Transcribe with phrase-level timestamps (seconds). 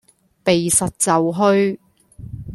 [0.43, 1.77] 避實就虛